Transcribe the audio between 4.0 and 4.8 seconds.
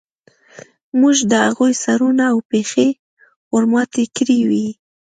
کړې وې